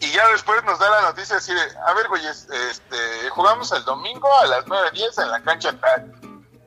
Y, 0.00 0.12
ya 0.12 0.28
después 0.28 0.62
nos 0.64 0.78
da 0.78 0.90
la 0.90 1.02
noticia 1.02 1.36
así 1.36 1.52
de, 1.52 1.60
a 1.86 1.94
ver, 1.94 2.08
güey, 2.08 2.24
este, 2.26 3.30
jugamos 3.30 3.72
el 3.72 3.84
domingo 3.84 4.28
a 4.40 4.46
las 4.46 4.64
9.10 4.66 5.22
en 5.22 5.30
la 5.30 5.42
cancha 5.42 5.72
tal. 5.80 6.12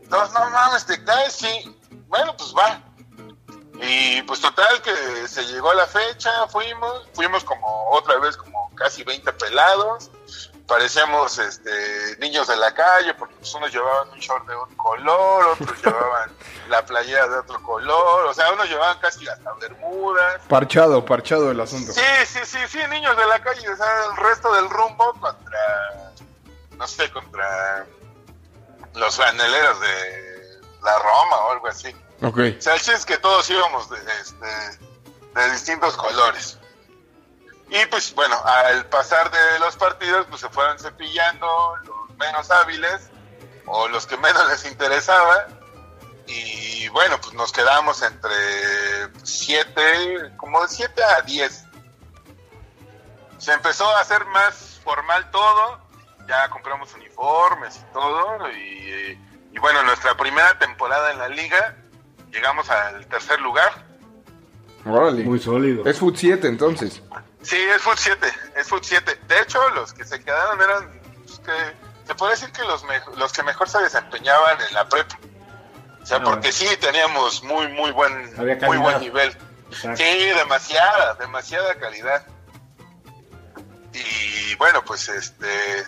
Entonces, 0.02 0.34
no 0.34 0.50
mames, 0.50 0.86
te 0.86 1.04
caes, 1.04 1.34
sí. 1.34 1.78
Bueno, 2.08 2.36
pues 2.36 2.54
va. 2.54 2.82
Y 3.82 4.22
pues 4.24 4.40
total 4.40 4.82
que 4.82 5.28
se 5.28 5.44
llegó 5.46 5.74
la 5.74 5.88
fecha, 5.88 6.48
fuimos, 6.50 7.08
fuimos 7.14 7.44
como 7.44 7.90
otra 7.90 8.18
vez 8.20 8.38
como 8.38 8.70
casi 8.76 9.04
20 9.04 9.34
pelados, 9.34 10.12
parecíamos 10.72 11.38
este, 11.38 12.16
niños 12.20 12.48
de 12.48 12.56
la 12.56 12.74
calle, 12.74 13.14
porque 13.16 13.36
pues 13.36 13.54
unos 13.56 13.74
llevaban 13.74 14.10
un 14.10 14.20
short 14.20 14.48
de 14.48 14.56
un 14.56 14.74
color, 14.78 15.58
otros 15.60 15.78
llevaban 15.84 16.32
la 16.70 16.86
playera 16.86 17.28
de 17.28 17.40
otro 17.40 17.62
color, 17.62 18.28
o 18.28 18.34
sea, 18.34 18.54
unos 18.54 18.70
llevaban 18.70 18.98
casi 19.00 19.28
hasta 19.28 19.52
bermudas. 19.56 20.42
Parchado, 20.48 21.04
parchado 21.04 21.52
el 21.52 21.60
asunto. 21.60 21.92
Sí, 21.92 22.02
sí, 22.26 22.40
sí, 22.46 22.58
sí, 22.70 22.80
niños 22.90 23.18
de 23.18 23.26
la 23.26 23.42
calle, 23.42 23.68
o 23.68 23.76
sea, 23.76 24.06
el 24.12 24.16
resto 24.16 24.54
del 24.54 24.70
rumbo 24.70 25.12
contra, 25.20 26.14
no 26.78 26.88
sé, 26.88 27.12
contra 27.12 27.86
los 28.96 29.18
franeleros 29.18 29.78
de 29.82 30.62
la 30.84 30.98
Roma 31.00 31.36
o 31.48 31.52
algo 31.52 31.68
así. 31.68 31.94
Ok. 32.22 32.40
O 32.60 32.62
sea, 32.62 32.76
el 32.76 32.80
chiste 32.80 32.94
es 32.94 33.06
que 33.06 33.18
todos 33.18 33.50
íbamos 33.50 33.90
de, 33.90 33.98
este, 34.22 34.80
de 35.36 35.52
distintos 35.52 35.98
colores. 35.98 36.58
Y 37.72 37.86
pues 37.86 38.14
bueno, 38.14 38.36
al 38.44 38.86
pasar 38.88 39.32
de 39.32 39.60
los 39.60 39.78
partidos, 39.78 40.28
pues 40.30 40.42
se 40.42 40.50
fueron 40.50 40.78
cepillando 40.78 41.48
los 41.86 42.18
menos 42.18 42.52
hábiles 42.52 43.10
o 43.66 43.88
los 43.88 44.06
que 44.06 44.18
menos 44.18 44.46
les 44.50 44.66
interesaba. 44.70 45.48
Y 46.28 46.90
bueno, 46.90 47.18
pues 47.22 47.34
nos 47.34 47.54
quedamos 47.54 48.02
entre 48.02 48.30
7, 49.24 50.34
como 50.36 50.62
de 50.62 50.68
7 50.68 51.02
a 51.02 51.22
10. 51.22 51.66
Se 53.38 53.54
empezó 53.54 53.90
a 53.90 54.02
hacer 54.02 54.26
más 54.26 54.82
formal 54.84 55.32
todo, 55.32 55.80
ya 56.28 56.50
compramos 56.50 56.94
uniformes 56.94 57.78
y 57.78 57.94
todo. 57.94 58.52
Y, 58.52 59.18
y 59.54 59.60
bueno, 59.60 59.82
nuestra 59.84 60.18
primera 60.18 60.60
temporada 60.60 61.12
en 61.12 61.20
la 61.20 61.30
liga, 61.30 61.78
llegamos 62.32 62.70
al 62.70 63.08
tercer 63.08 63.40
lugar. 63.40 63.86
Órale. 64.86 65.24
Muy 65.24 65.40
sólido. 65.40 65.86
Es 65.86 66.00
Foot 66.00 66.18
7 66.18 66.48
entonces. 66.48 67.02
Sí, 67.42 67.58
es 67.58 67.82
Foot 67.82 67.98
7, 67.98 68.34
es 68.56 68.68
Foot 68.68 68.84
7. 68.84 69.20
De 69.28 69.42
hecho, 69.42 69.70
los 69.72 69.94
que 69.94 70.06
se 70.06 70.24
quedaron 70.24 70.62
eran, 70.62 71.02
pues, 71.26 71.40
que, 71.40 71.52
se 72.08 72.16
puede 72.16 72.34
decir 72.34 72.52
que 72.52 72.64
los, 72.64 72.84
los 73.18 73.34
que 73.34 73.44
mejor 73.44 73.70
se 73.70 73.80
desempeñaban 73.80 74.58
en 74.62 74.74
la 74.74 74.88
prepa. 74.88 75.18
O 76.02 76.06
sea, 76.06 76.18
Ah, 76.18 76.24
porque 76.24 76.52
sí 76.52 76.68
teníamos 76.80 77.44
muy, 77.44 77.68
muy 77.70 77.92
buen, 77.92 78.36
muy 78.36 78.78
buen 78.78 79.00
nivel. 79.00 79.36
Exacto. 79.70 80.04
Sí, 80.04 80.26
demasiada, 80.26 81.14
demasiada 81.16 81.76
calidad. 81.76 82.26
Y 83.94 84.56
bueno, 84.56 84.84
pues 84.84 85.10
este. 85.10 85.86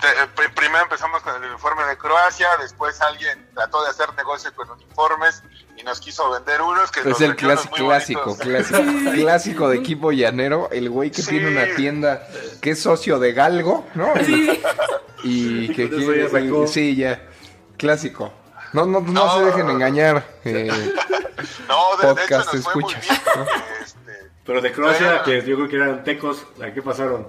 Te- 0.00 0.06
pr- 0.34 0.54
primero 0.54 0.84
empezamos 0.84 1.22
con 1.22 1.34
el 1.42 1.50
uniforme 1.50 1.84
de 1.84 1.96
Croacia, 1.98 2.48
después 2.60 3.00
alguien 3.00 3.48
trató 3.54 3.82
de 3.84 3.90
hacer 3.90 4.12
negocio 4.16 4.52
con 4.54 4.70
uniformes 4.70 5.42
y 5.76 5.82
nos 5.82 6.00
quiso 6.00 6.30
vender 6.30 6.60
unos 6.62 6.90
que 6.90 7.00
Es 7.08 7.20
el 7.20 7.36
clásico, 7.36 7.74
clásico, 7.76 8.20
bonitos. 8.36 8.38
clásico, 8.46 9.10
clásico 9.12 9.68
de 9.68 9.76
equipo 9.78 10.10
llanero, 10.12 10.68
el 10.72 10.90
güey 10.90 11.10
que 11.10 11.22
Sí. 11.22 11.30
tiene 11.30 11.48
una 11.50 11.74
tienda 11.76 12.26
que 12.60 12.70
es 12.70 12.82
socio 12.82 13.18
de 13.18 13.32
Galgo, 13.32 13.86
¿no? 13.94 14.12
Sí. 14.24 14.60
Y 15.24 15.68
que 15.74 15.88
ya 15.88 15.96
quiere, 15.96 16.28
sacó. 16.30 16.66
sí, 16.66 16.96
ya, 16.96 17.20
clásico. 17.76 18.32
No, 18.72 18.84
no, 18.86 19.00
no, 19.00 19.12
No. 19.12 19.38
se 19.38 19.44
dejen 19.46 19.70
engañar. 19.70 20.24
eh, 20.44 20.68
No, 21.68 21.96
de, 21.96 22.06
de 22.06 22.12
hecho 22.12 22.20
podcast 22.22 22.54
nos 22.54 22.64
fue 22.64 22.74
muy 22.82 22.92
escuchas, 22.92 23.08
bien. 23.08 23.20
¿no? 23.36 23.44
porque, 23.44 23.62
este, 23.82 24.30
Pero 24.44 24.60
de 24.60 24.72
Croacia, 24.72 25.22
que 25.22 25.42
yo 25.44 25.56
creo 25.56 25.68
que 25.68 25.76
eran 25.76 26.02
tecos, 26.04 26.44
¿a 26.62 26.70
qué 26.72 26.82
pasaron? 26.82 27.28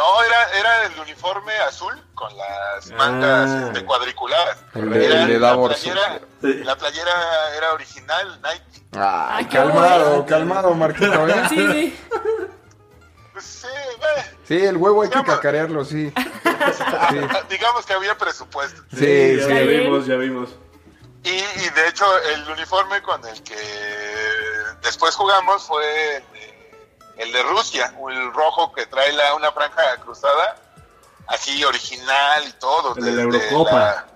No, 0.00 0.22
era, 0.22 0.58
era 0.58 0.84
el 0.86 1.00
uniforme 1.00 1.52
azul 1.68 1.94
con 2.14 2.34
las 2.36 2.90
mangas 2.92 3.50
Ah. 3.50 3.64
este, 3.68 3.84
cuadriculadas. 3.84 4.58
El 4.74 4.90
de- 4.90 5.06
Era- 5.06 5.22
el 5.22 5.28
de 5.28 5.38
la, 5.38 5.54
playera, 5.62 6.18
Sur. 6.40 6.48
la 6.64 6.76
playera 6.76 7.56
era 7.56 7.72
original, 7.74 8.40
Nike. 8.42 8.82
Ay, 8.98 9.44
qué 9.46 9.56
calmado, 9.58 10.08
bueno. 10.10 10.26
calmado, 10.26 10.74
Marquito, 10.74 11.28
¿eh? 11.28 11.42
Sí, 11.48 11.56
sí. 11.72 12.00
Pues 13.32 13.44
sí, 13.62 13.66
eh, 13.66 14.36
Sí, 14.48 14.64
el 14.64 14.76
huevo 14.78 15.02
hay 15.02 15.10
que 15.10 15.22
cacarearlo, 15.22 15.84
sí. 15.84 16.12
Sí, 17.10 17.16
digamos 17.48 17.86
que 17.86 17.92
había 17.94 18.16
presupuesto. 18.18 18.82
sí, 18.94 19.36
ya, 19.38 19.44
sí. 19.46 19.48
ya 19.54 19.60
vimos, 19.60 20.06
ya 20.06 20.16
vimos. 20.16 20.50
Y, 21.24 21.30
y 21.30 21.68
de 21.74 21.88
hecho 21.88 22.04
el 22.34 22.48
uniforme 22.50 23.02
con 23.02 23.24
el 23.26 23.42
que 23.42 23.56
después 24.82 25.14
jugamos 25.14 25.62
fue 25.64 26.22
el 27.22 27.32
de, 27.32 27.38
de 27.38 27.42
Rusia, 27.44 27.94
el 28.10 28.32
rojo 28.32 28.72
que 28.72 28.86
trae 28.86 29.12
la, 29.12 29.34
una 29.34 29.52
franja 29.52 29.82
cruzada, 30.02 30.56
así 31.28 31.62
original 31.64 32.44
y 32.48 32.52
todo. 32.54 32.94
El 32.96 33.04
de 33.04 33.12
la 33.12 33.22
Eurocopa. 33.22 33.72
la- 33.72 34.06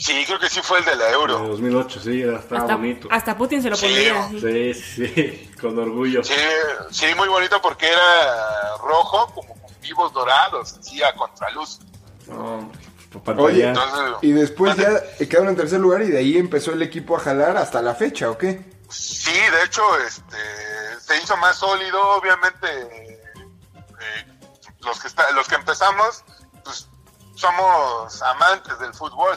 Sí, 0.00 0.24
creo 0.26 0.38
que 0.38 0.48
sí 0.48 0.60
fue 0.62 0.78
el 0.78 0.84
de 0.84 0.94
la 0.94 1.10
Euro. 1.10 1.38
2008, 1.40 2.00
sí, 2.00 2.22
era- 2.22 2.38
estaba 2.38 2.60
Hasta, 2.60 2.76
bonito. 2.76 3.08
hasta 3.10 3.36
Putin 3.36 3.60
se 3.62 3.70
lo 3.70 3.76
Sí. 3.76 3.86
pondría. 3.86 4.28
Sí, 4.30 4.74
sí, 4.74 5.50
con 5.60 5.76
orgullo. 5.76 6.22
Sí, 6.22 6.34
sí, 6.92 7.06
muy 7.16 7.26
bonito 7.28 7.60
porque 7.60 7.88
era 7.88 8.76
rojo 8.80 9.26
como 9.34 9.54
con 9.60 9.80
vivos 9.80 10.12
dorados, 10.12 10.74
así 10.78 11.02
a 11.02 11.12
contraluz. 11.16 11.80
No, 12.28 12.70
Oye. 13.38 13.66
Entonces, 13.68 14.16
Y 14.22 14.32
después 14.32 14.76
ya 14.76 15.02
quedaron 15.26 15.48
en 15.48 15.56
tercer 15.56 15.80
lugar 15.80 16.02
y 16.02 16.08
de 16.10 16.18
ahí 16.18 16.36
empezó 16.36 16.72
el 16.72 16.82
equipo 16.82 17.16
a 17.16 17.20
jalar 17.20 17.56
hasta 17.56 17.80
la 17.82 17.94
fecha, 17.96 18.30
¿o 18.30 18.36
qué? 18.38 18.60
Sí, 18.90 19.32
de 19.32 19.64
hecho, 19.64 19.82
este, 20.06 20.36
hizo 21.22 21.36
más 21.38 21.56
sólido, 21.56 22.00
obviamente. 22.16 23.12
eh, 24.00 24.24
los 24.80 25.00
que 25.00 25.08
está, 25.08 25.30
los 25.32 25.48
que 25.48 25.56
empezamos, 25.56 26.24
pues 26.64 26.88
somos 27.34 28.22
amantes 28.22 28.78
del 28.78 28.94
fútbol. 28.94 29.36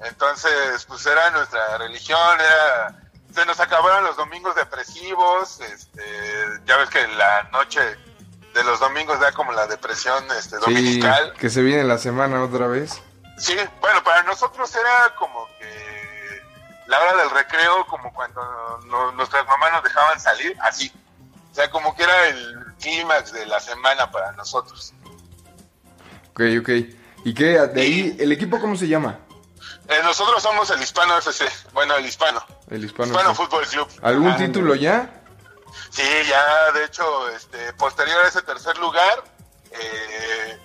Entonces, 0.00 0.84
pues 0.86 1.04
era 1.06 1.30
nuestra 1.30 1.78
religión, 1.78 2.40
era 2.40 2.98
se 3.34 3.46
nos 3.46 3.58
acabaron 3.60 4.04
los 4.04 4.16
domingos 4.16 4.54
depresivos, 4.54 5.58
este, 5.60 6.02
ya 6.66 6.76
ves 6.76 6.90
que 6.90 7.06
la 7.08 7.44
noche 7.44 7.80
de 8.52 8.64
los 8.64 8.78
domingos 8.78 9.18
da 9.20 9.32
como 9.32 9.52
la 9.52 9.66
depresión 9.66 10.22
este, 10.38 10.56
Sí, 10.58 10.62
dominical. 10.66 11.32
que 11.38 11.48
se 11.48 11.62
viene 11.62 11.82
la 11.84 11.96
semana 11.96 12.42
otra 12.44 12.66
vez. 12.66 13.00
Sí, 13.38 13.56
bueno, 13.80 14.04
para 14.04 14.22
nosotros 14.24 14.74
era 14.74 15.14
como 15.16 15.48
que 15.58 15.91
la 16.86 17.00
hora 17.00 17.16
del 17.16 17.30
recreo, 17.30 17.86
como 17.86 18.12
cuando 18.12 18.40
no- 18.86 19.12
nuestras 19.12 19.46
mamás 19.46 19.72
nos 19.72 19.82
dejaban 19.84 20.20
salir, 20.20 20.56
así. 20.62 20.92
O 21.50 21.54
sea, 21.54 21.70
como 21.70 21.94
que 21.94 22.02
era 22.02 22.28
el 22.28 22.74
clímax 22.80 23.32
de 23.32 23.46
la 23.46 23.60
semana 23.60 24.10
para 24.10 24.32
nosotros. 24.32 24.92
Ok, 26.30 26.40
ok. 26.60 26.68
¿Y 27.24 27.34
qué? 27.34 27.58
De 27.68 27.80
ahí, 27.82 28.16
¿el 28.18 28.32
equipo 28.32 28.58
cómo 28.60 28.74
se 28.76 28.88
llama? 28.88 29.18
Eh, 29.88 30.00
nosotros 30.02 30.42
somos 30.42 30.70
el 30.70 30.80
Hispano 30.82 31.16
FC, 31.18 31.46
bueno, 31.72 31.94
el 31.96 32.06
Hispano. 32.06 32.44
El 32.70 32.84
hispano. 32.84 33.10
Hispano. 33.12 33.34
Fútbol 33.34 33.66
Club. 33.66 33.88
¿Algún 34.02 34.30
Ah, 34.30 34.36
título 34.36 34.74
ya? 34.74 35.10
Sí, 35.90 36.02
ya, 36.28 36.72
de 36.72 36.84
hecho, 36.84 37.28
este, 37.30 37.72
posterior 37.74 38.24
a 38.24 38.28
ese 38.28 38.42
tercer 38.42 38.78
lugar, 38.78 39.22
eh, 39.72 40.58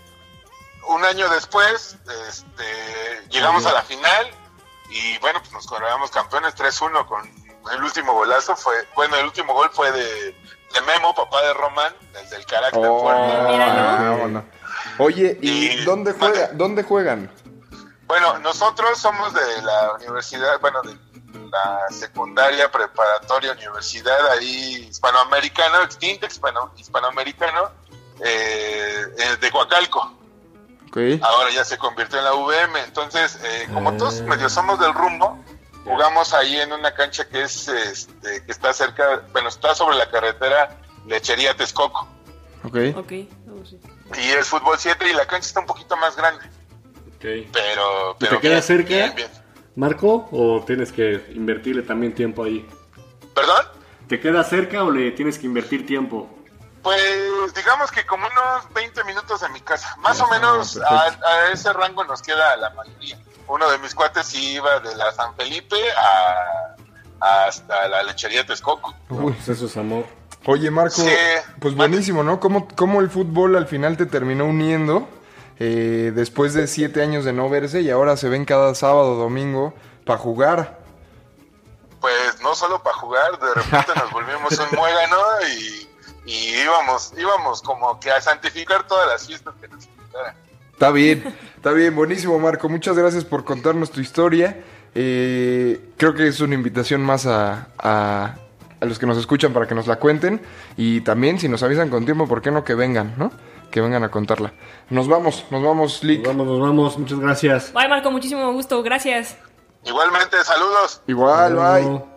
un 0.88 1.04
año 1.04 1.28
después, 1.30 1.98
este, 2.30 3.28
llegamos 3.30 3.66
a 3.66 3.74
la 3.74 3.82
final 3.84 4.32
y 4.90 5.18
bueno, 5.20 5.40
pues 5.40 5.52
nos 5.52 5.68
coronamos 5.68 6.12
campeones 6.12 6.56
3-1 6.56 7.06
con 7.08 7.30
el 7.72 7.84
último 7.84 8.14
golazo 8.14 8.56
fue, 8.56 8.76
bueno, 8.96 9.18
el 9.18 9.26
último 9.26 9.54
gol 9.54 9.70
fue 9.74 9.92
de, 9.92 10.04
de 10.04 10.82
Memo, 10.86 11.14
papá 11.14 11.42
de 11.42 11.54
Román, 11.54 11.94
el 12.22 12.30
del 12.30 12.46
carácter 12.46 12.82
Oh, 12.86 13.02
fuerte. 13.02 14.44
Oye, 15.00 15.38
¿y 15.42 15.50
Y- 15.82 15.84
dónde, 15.86 16.14
juega, 16.14 16.50
dónde 16.54 16.84
juegan? 16.84 17.32
Bueno, 18.06 18.40
nosotros 18.40 18.98
somos 18.98 19.34
de 19.34 19.62
la 19.64 19.94
universidad, 19.94 20.60
bueno, 20.62 20.82
de 20.82 20.98
la 21.52 21.86
secundaria, 21.90 22.72
preparatoria, 22.72 23.52
universidad, 23.52 24.32
ahí 24.32 24.88
hispanoamericano, 24.90 25.82
extinto 25.82 26.26
hispano, 26.26 26.72
hispanoamericano, 26.78 27.70
eh, 28.24 29.02
eh, 29.18 29.38
de 29.42 29.52
Coacalco. 29.52 30.14
Ahora 31.22 31.52
ya 31.52 31.64
se 31.66 31.78
convirtió 31.78 32.18
en 32.18 32.26
la 32.26 32.34
VM. 32.34 32.80
Entonces, 32.86 33.40
eh, 33.44 33.68
como 33.74 33.96
todos 33.98 34.22
medio 34.22 34.50
somos 34.50 34.80
del 34.80 34.94
rumbo, 34.94 35.44
jugamos 35.84 36.34
ahí 36.34 36.56
en 36.58 36.74
una 36.74 36.94
cancha 36.94 37.28
que 37.28 37.44
es 37.44 37.68
este, 37.68 38.44
que 38.46 38.52
está 38.52 38.74
cerca, 38.74 39.24
bueno, 39.32 39.50
está 39.50 39.76
sobre 39.76 39.98
la 39.98 40.10
carretera 40.10 40.78
Lechería 41.06 41.56
Texcoco. 41.56 42.08
Ok. 42.64 42.78
Ok. 42.96 43.12
Oh, 43.50 43.66
sí. 43.66 43.80
Y 44.18 44.30
es 44.32 44.48
fútbol 44.48 44.78
7 44.78 45.10
y 45.10 45.14
la 45.14 45.26
cancha 45.26 45.48
está 45.48 45.60
un 45.60 45.66
poquito 45.66 45.96
más 45.98 46.16
grande. 46.16 46.44
Ok. 47.16 47.50
Pero, 47.54 48.12
¿Y 48.12 48.16
pero 48.20 48.36
te 48.36 48.40
queda 48.42 48.52
bien, 48.54 48.64
cerca? 48.64 48.90
bien, 48.90 49.16
bien. 49.16 49.30
¿Marco? 49.76 50.28
¿O 50.32 50.64
tienes 50.66 50.92
que 50.92 51.26
invertirle 51.36 51.84
también 51.84 52.16
tiempo 52.16 52.44
ahí? 52.44 52.68
¿Perdón? 53.36 53.66
¿Te 54.08 54.20
queda 54.20 54.44
cerca 54.44 54.84
o 54.84 54.92
le 54.92 55.12
tienes 55.12 55.38
que 55.38 55.46
invertir 55.46 55.86
tiempo? 55.86 56.30
Pues 56.84 57.54
digamos 57.54 57.92
que 57.92 58.06
como 58.06 58.28
unos 58.28 58.74
20 58.74 59.04
minutos 59.04 59.42
de 59.42 59.50
mi 59.50 59.60
casa. 59.62 59.96
Más 59.98 60.20
o 60.22 60.28
menos 60.28 60.78
a, 60.78 61.52
ese 61.52 61.74
rango 61.74 62.04
nos 62.06 62.22
queda 62.22 62.56
la 62.58 62.70
mayoría. 62.72 63.20
Uno 63.48 63.70
de 63.70 63.78
mis 63.80 63.94
cuates 63.96 64.28
sí 64.28 64.54
iba 64.54 64.80
de 64.80 64.96
la 64.96 65.12
San 65.12 65.36
Felipe 65.36 65.76
a, 65.94 67.46
hasta 67.46 67.88
la 67.88 68.04
lechería 68.04 68.46
Texcoco. 68.46 68.94
Uy. 69.10 69.34
Pues 69.34 69.50
eso 69.50 69.66
es 69.66 69.78
amor. 69.78 70.06
Oye, 70.46 70.72
Marco, 70.72 71.02
Sí. 71.02 71.10
pues 71.60 71.76
buenísimo, 71.76 72.24
¿no? 72.24 72.40
¿Cómo, 72.40 72.68
cómo 72.76 73.02
el 73.02 73.10
fútbol 73.10 73.58
al 73.58 73.68
final 73.68 73.98
te 73.98 74.06
terminó 74.06 74.46
uniendo 74.46 75.10
eh, 75.60 76.12
después 76.16 76.54
de 76.54 76.68
siete 76.68 77.02
años 77.02 77.26
de 77.26 77.34
no 77.34 77.50
verse 77.50 77.82
y 77.82 77.90
ahora 77.90 78.16
se 78.16 78.30
ven 78.30 78.46
cada 78.46 78.74
sábado, 78.76 79.16
domingo 79.16 79.74
para 80.06 80.20
jugar? 80.20 80.80
Pues 82.00 82.40
no 82.42 82.56
solo 82.56 82.82
para 82.82 82.96
jugar, 82.96 83.40
de 83.40 83.54
repente 83.56 83.92
nos 83.96 84.12
volvimos 84.12 84.58
un 84.58 84.68
muégano 84.78 85.18
y, 85.52 85.87
y 86.28 86.50
íbamos, 86.62 87.12
íbamos 87.18 87.62
como 87.64 88.00
que 88.00 88.12
a 88.12 88.22
santificar 88.22 88.86
todas 88.86 89.08
las 89.08 89.26
fiestas 89.26 89.56
que 89.60 89.68
nos 89.68 89.86
invitaran. 89.88 90.36
Está 90.74 90.92
bien, 90.92 91.24
está 91.56 91.72
bien, 91.72 91.96
buenísimo, 91.96 92.38
Marco. 92.38 92.70
Muchas 92.70 92.96
gracias 92.96 93.26
por 93.26 93.44
contarnos 93.44 93.90
tu 93.90 94.00
historia. 94.02 94.62
Eh, 94.94 95.92
creo 95.98 96.14
que 96.14 96.28
es 96.28 96.40
una 96.40 96.54
invitación 96.54 97.02
más 97.02 97.26
a, 97.26 97.68
a- 97.80 98.36
a 98.80 98.86
los 98.86 99.00
que 99.00 99.08
nos 99.08 99.18
escuchan 99.18 99.54
para 99.54 99.68
que 99.68 99.74
nos 99.74 99.88
la 99.88 99.96
cuenten. 99.96 100.40
Y 100.78 101.02
también, 101.02 101.40
si 101.40 101.50
nos 101.50 101.64
avisan 101.64 101.90
con 101.90 102.06
tiempo, 102.06 102.28
¿por 102.28 102.44
qué 102.44 102.52
no 102.52 102.64
que 102.64 102.76
vengan, 102.76 103.16
no? 103.18 103.32
Que 103.72 103.82
vengan 103.82 104.04
a 104.04 104.10
contarla. 104.10 104.54
Nos 104.92 105.08
vamos, 105.08 105.46
nos 105.50 105.64
vamos, 105.64 106.04
Lick. 106.04 106.20
Nos 106.26 106.38
vamos, 106.38 106.48
nos 106.48 106.60
vamos. 106.62 106.98
Muchas 107.00 107.20
gracias. 107.20 107.74
Bye, 107.74 107.88
Marco. 107.90 108.12
Muchísimo 108.12 108.52
gusto. 108.54 108.84
Gracias. 108.84 109.36
Igualmente, 109.84 110.38
saludos. 110.44 111.02
Igual, 111.08 111.56
bye. 111.56 112.17